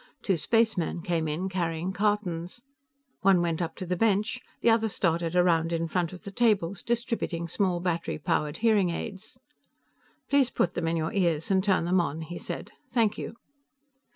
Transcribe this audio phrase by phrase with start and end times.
[0.23, 2.63] Two spacemen came in, carrying cartons.
[3.21, 6.81] One went up to the bench; the other started around in front of the tables,
[6.81, 9.37] distributing small battery powered hearing aids.
[10.27, 12.71] "Please put them in your ears and turn them on," he said.
[12.89, 13.35] "Thank you."